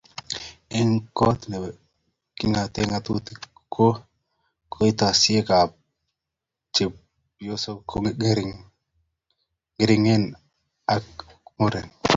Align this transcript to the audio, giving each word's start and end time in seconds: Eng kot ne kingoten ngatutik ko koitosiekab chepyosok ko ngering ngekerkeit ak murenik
Eng 0.77 0.93
kot 1.17 1.39
ne 1.49 1.57
kingoten 2.37 2.87
ngatutik 2.89 3.39
ko 3.75 3.85
koitosiekab 4.73 5.69
chepyosok 6.75 7.79
ko 7.89 7.95
ngering 8.17 8.53
ngekerkeit 9.75 10.25
ak 10.95 11.05
murenik 11.59 11.95